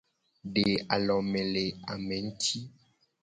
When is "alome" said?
0.95-1.43